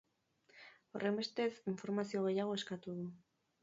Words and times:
Horrenbestez, 0.95 1.49
informazio 1.75 2.27
gehiago 2.29 2.61
eskatu 2.63 3.01
du. 3.01 3.11